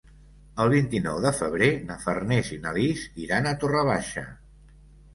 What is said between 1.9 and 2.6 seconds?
na Farners i